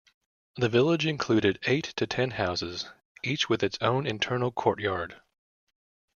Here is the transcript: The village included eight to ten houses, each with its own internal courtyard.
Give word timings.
The 0.55 0.67
village 0.67 1.05
included 1.05 1.59
eight 1.67 1.83
to 1.97 2.07
ten 2.07 2.31
houses, 2.31 2.87
each 3.23 3.49
with 3.49 3.61
its 3.61 3.77
own 3.81 4.07
internal 4.07 4.51
courtyard. 4.51 5.21